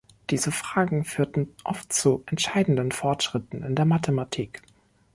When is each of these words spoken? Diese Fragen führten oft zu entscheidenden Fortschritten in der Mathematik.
Diese 0.31 0.51
Fragen 0.51 1.05
führten 1.05 1.53
oft 1.63 1.93
zu 1.93 2.23
entscheidenden 2.25 2.91
Fortschritten 2.91 3.61
in 3.61 3.75
der 3.75 3.85
Mathematik. 3.85 4.63